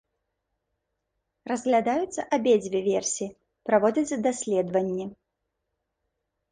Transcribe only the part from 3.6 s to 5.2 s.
праводзяцца даследаванні.